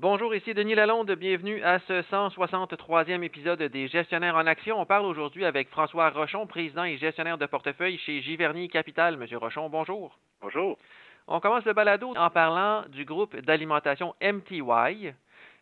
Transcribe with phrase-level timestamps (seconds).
[0.00, 1.10] Bonjour, ici Denis Lalonde.
[1.10, 4.80] Bienvenue à ce 163e épisode des Gestionnaires en Action.
[4.80, 9.16] On parle aujourd'hui avec François Rochon, président et gestionnaire de portefeuille chez Giverny Capital.
[9.16, 10.16] Monsieur Rochon, bonjour.
[10.40, 10.78] Bonjour.
[11.26, 15.10] On commence le balado en parlant du groupe d'alimentation MTY.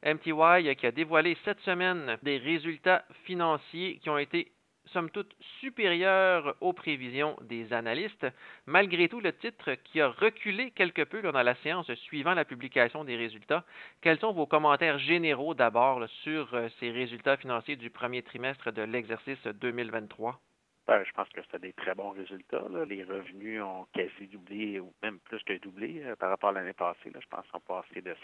[0.04, 4.52] MTY qui a dévoilé cette semaine des résultats financiers qui ont été
[4.92, 8.26] somme toute supérieure aux prévisions des analystes.
[8.66, 13.04] Malgré tout, le titre qui a reculé quelque peu dans la séance suivant la publication
[13.04, 13.64] des résultats.
[14.00, 18.82] Quels sont vos commentaires généraux d'abord sur euh, ces résultats financiers du premier trimestre de
[18.82, 20.40] l'exercice 2023?
[20.86, 22.62] Ben, je pense que c'était des très bons résultats.
[22.88, 26.74] Les revenus ont quasi doublé ou même plus que doublé euh, par rapport à l'année
[26.74, 27.12] passée.
[27.12, 28.14] Je pense qu'on passé de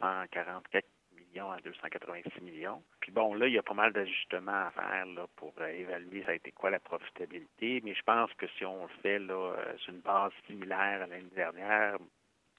[1.32, 2.82] 144 à 286 millions.
[3.00, 6.30] Puis bon, là, il y a pas mal d'ajustements à faire pour euh, évaluer ça
[6.30, 9.76] a été quoi la profitabilité, mais je pense que si on le fait là, euh,
[9.78, 11.96] sur une base similaire à l'année dernière,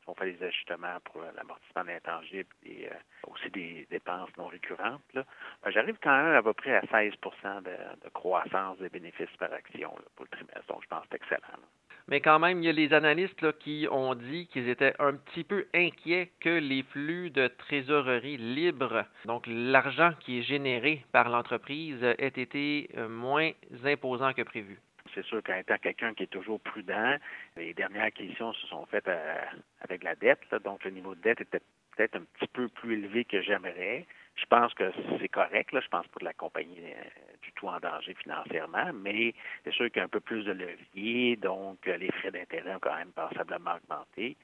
[0.08, 2.96] on fait des ajustements pour l'amortissement d'intangibles et euh,
[3.28, 5.24] aussi des dépenses non récurrentes, ben,
[5.68, 10.26] j'arrive quand même à peu près à 16% de, croissance des bénéfices par action pour
[10.26, 10.66] le trimestre.
[10.68, 11.60] Donc, je pense que c'est excellent.
[12.10, 15.44] Mais quand même, il y a les analystes qui ont dit qu'ils étaient un petit
[15.44, 22.04] peu inquiets que les flux de trésorerie libres, donc l'argent qui est généré par l'entreprise,
[22.04, 23.52] ait été euh, moins
[23.86, 24.80] imposant que prévu.
[25.14, 27.18] C'est sûr qu'en étant quelqu'un qui est toujours prudent,
[27.56, 29.36] les dernières acquisitions se sont faites euh,
[29.82, 31.62] avec la dette, donc le niveau de dette était
[31.96, 34.06] peut-être un petit peu plus élevé que j'aimerais.
[34.36, 35.70] Je pense que c'est correct.
[35.74, 40.00] Je pense que la compagnie euh, tout en danger financièrement, mais c'est sûr qu'il y
[40.02, 43.76] a un peu plus de levier, donc euh, les frais d'intérêt ont quand même passablement
[43.76, 44.36] augmenté.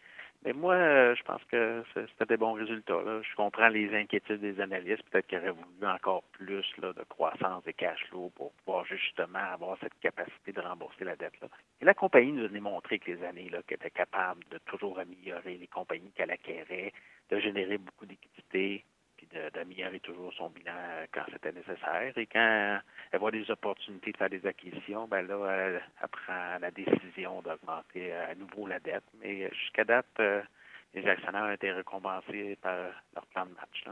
[0.46, 3.02] Mais moi, euh, je pense que c'était des bons résultats.
[3.22, 5.04] Je comprends les inquiétudes des analystes.
[5.10, 9.78] Peut-être qu'ils auraient voulu encore plus de croissance des cash flows pour pouvoir justement avoir
[9.82, 11.38] cette capacité de rembourser la dette.
[11.42, 11.50] Là.
[11.82, 15.58] Et la compagnie nous a démontré que les années qu'elle était capable de toujours améliorer
[15.58, 16.94] les compagnies qu'elle acquérait,
[17.30, 18.86] de générer beaucoup d'équité,
[19.54, 20.74] d'améliorer toujours son bilan
[21.12, 22.18] quand c'était nécessaire.
[22.18, 22.80] Et quand
[23.12, 28.14] elle voit des opportunités de faire des acquisitions, ben là, elle, prend la décision d'augmenter
[28.14, 29.04] à nouveau la dette.
[29.22, 30.42] Mais jusqu'à date, euh,
[30.94, 32.76] les actionnaires ont été récompensés par
[33.14, 33.86] leur plan de match.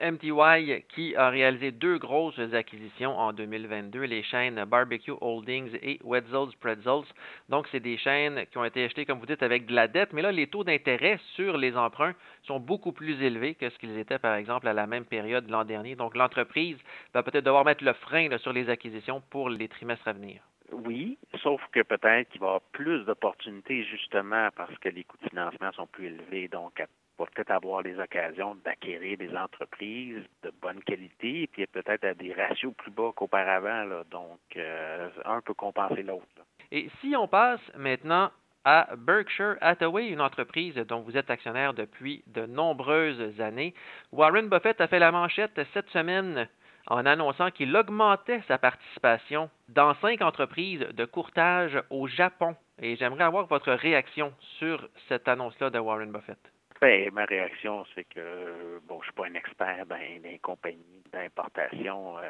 [0.00, 6.54] MTY qui a réalisé deux grosses acquisitions en 2022, les chaînes Barbecue Holdings et Wetzel's
[6.60, 7.04] Pretzels.
[7.48, 10.12] Donc, c'est des chaînes qui ont été achetées, comme vous dites, avec de la dette,
[10.12, 12.14] mais là, les taux d'intérêt sur les emprunts
[12.44, 15.64] sont beaucoup plus élevés que ce qu'ils étaient, par exemple, à la même période l'an
[15.64, 15.94] dernier.
[15.94, 16.78] Donc, l'entreprise
[17.12, 20.40] va peut-être devoir mettre le frein sur les acquisitions pour les trimestres à venir.
[20.72, 25.18] Oui, sauf que peut-être qu'il va y avoir plus d'opportunités justement parce que les coûts
[25.22, 26.48] de financement sont plus élevés.
[26.48, 26.86] Donc, à
[27.30, 32.74] peut-être avoir les occasions d'acquérir des entreprises de bonne qualité, puis peut-être à des ratios
[32.74, 34.02] plus bas qu'auparavant.
[34.10, 36.26] Donc, euh, un peut compenser l'autre.
[36.70, 38.30] Et si on passe maintenant
[38.64, 43.74] à Berkshire Hathaway, une entreprise dont vous êtes actionnaire depuis de nombreuses années,
[44.12, 46.48] Warren Buffett a fait la manchette cette semaine
[46.86, 52.56] en annonçant qu'il augmentait sa participation dans cinq entreprises de courtage au Japon.
[52.80, 56.51] Et j'aimerais avoir votre réaction sur cette annonce-là de Warren Buffett.
[56.82, 62.18] Ben, ma réaction, c'est que bon, je suis pas un expert dans les compagnies d'importation
[62.18, 62.22] euh,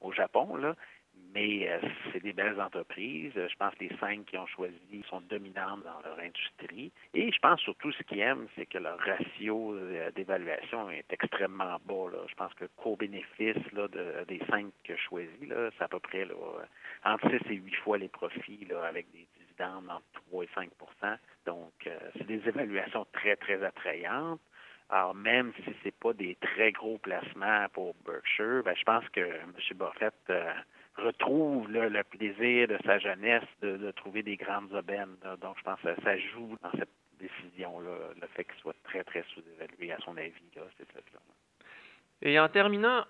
[0.00, 0.74] au Japon, là,
[1.34, 1.78] mais euh,
[2.10, 3.34] c'est des belles entreprises.
[3.34, 6.90] Je pense que les cinq qui ont choisi sont dominantes dans leur industrie.
[7.12, 11.76] Et je pense surtout ce qu'ils aiment, c'est que leur ratio euh, d'évaluation est extrêmement
[11.84, 12.08] bas.
[12.12, 12.24] Là.
[12.30, 16.26] Je pense que co-bénéfice de, des cinq que je choisis, c'est à peu près
[17.04, 19.28] entre 6 et 8 fois les profits là, avec des
[19.62, 20.70] entre 3 et 5
[21.46, 24.40] donc, euh, c'est des évaluations très, très attrayantes.
[24.90, 29.08] Alors, même si ce n'est pas des très gros placements pour Berkshire, ben, je pense
[29.08, 29.52] que M.
[29.74, 30.52] Buffett euh,
[30.96, 35.16] retrouve le plaisir de sa jeunesse de, trouver des grandes aubaines.
[35.40, 39.24] Donc, je pense que ça joue dans cette décision-là, le fait qu'il soit très, très
[39.34, 40.32] sous-évalué, à son avis.
[40.54, 40.62] Là.
[42.20, 43.04] Et en terminant,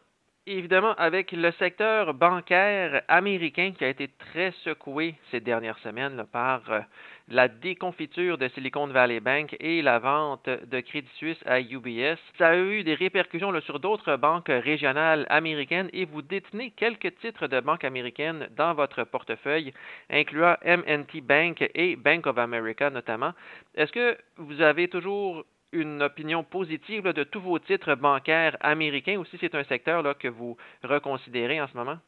[0.46, 6.62] évidemment, avec le secteur bancaire américain qui a été très secoué ces dernières semaines par
[6.70, 6.80] euh,
[7.28, 12.18] la déconfiture de Silicon Valley Bank et la vente de Crédit Suisse à UBS.
[12.38, 17.46] Ça a eu des répercussions sur d'autres banques régionales américaines et vous détenez quelques titres
[17.46, 19.72] de banques américaines dans votre portefeuille,
[20.10, 23.32] incluant MNT Bank et Bank of America notamment.
[23.76, 29.24] Est-ce que vous avez toujours une opinion positive de tous vos titres bancaires américains ou
[29.24, 31.98] si c'est un secteur là, que vous reconsidérez en ce moment?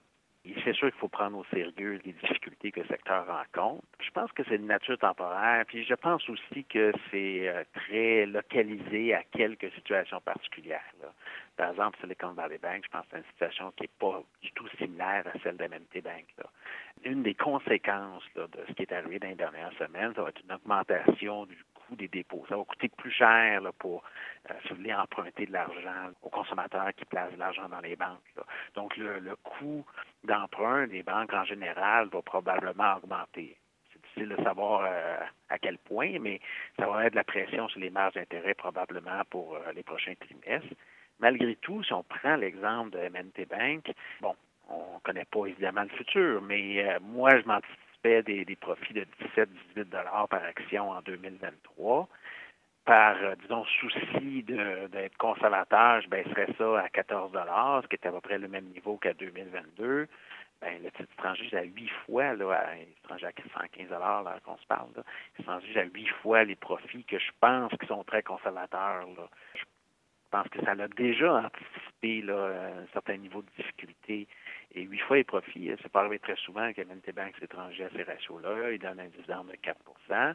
[0.62, 3.82] C'est sûr qu'il faut prendre au sérieux les difficultés que le secteur rencontre.
[3.98, 8.26] Je pense que c'est de nature temporaire, puis je pense aussi que c'est euh, très
[8.26, 10.82] localisé à quelques situations particulières.
[11.56, 14.52] Par exemple, Silicon Valley Bank, je pense que c'est une situation qui n'est pas du
[14.52, 16.26] tout similaire à celle d'MNT Bank.
[17.04, 20.42] Une des conséquences de ce qui est arrivé dans les dernières semaines, ça va être
[20.44, 21.56] une augmentation du
[21.94, 22.44] des dépôts.
[22.48, 24.02] Ça va coûter plus cher pour,
[24.50, 27.96] euh, si vous voulez, emprunter de l'argent aux consommateurs qui placent de l'argent dans les
[27.96, 28.20] banques.
[28.74, 29.84] Donc, le, coût
[30.24, 33.56] d'emprunt des banques en général va probablement augmenter.
[33.92, 35.16] C'est difficile de savoir euh,
[35.48, 36.40] à quel point, mais
[36.78, 40.14] ça va être de la pression sur les marges d'intérêt probablement pour euh, les prochains
[40.14, 40.74] trimestres.
[41.20, 44.34] Malgré tout, si on prend l'exemple de MNT Bank, bon,
[44.68, 47.46] on ne connaît pas évidemment le futur, mais euh, moi, je
[48.04, 49.06] des, profits de
[49.36, 52.08] 17-18 par action en 2023.
[52.84, 57.32] Par, euh, disons, souci d'être conservateur, je baisserais ça à 14
[57.82, 60.06] ce qui est à peu près le même niveau qu'à 2022.
[60.60, 64.88] Ben, le titre étranger, à huit fois, là, étranger à 115 là qu'on se parle,
[64.96, 65.02] là,
[65.46, 69.06] à huit fois les profits que je pense qui sont très conservateurs.
[69.16, 69.28] Là.
[69.54, 69.64] Je
[70.30, 74.26] pense que ça a déjà anticipé là, un certain niveau de difficulté
[74.74, 77.90] et huit fois les profits, c'est pas arrivé très souvent que MNT Bank étranger à
[77.90, 78.72] ces ratios-là.
[78.72, 80.34] Il donne un dividende de 4%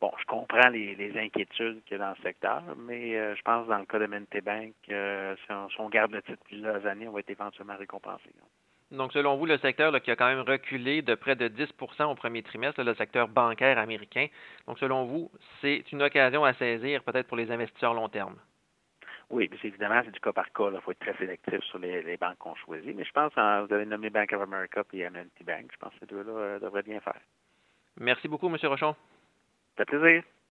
[0.00, 3.66] Bon, je comprends les, inquiétudes qu'il y a dans le secteur, mais euh, je pense
[3.66, 7.06] que dans le cas de MNT Bank, euh, si, on, garde le titre plusieurs années,
[7.06, 8.30] on va être éventuellement récompensé.
[8.92, 12.14] Donc, selon vous, le secteur qui a quand même reculé de près de 10% au
[12.14, 14.26] premier trimestre, le secteur bancaire américain.
[14.66, 18.36] Donc, selon vous, c'est une occasion à saisir peut-être pour les investisseurs long terme?
[19.30, 20.70] Oui, mais évidemment, c'est du cas par cas.
[20.72, 22.96] Il faut être très sélectif sur les, banques qu'on choisit.
[22.96, 25.70] Mais je pense que hein, vous avez nommé Bank of America et MNT Bank.
[25.72, 27.20] Je pense que ces deux-là euh, devraient bien faire.
[27.98, 28.56] Merci beaucoup, M.
[28.64, 28.96] Rochon.
[29.76, 30.24] Ça fait plaisir.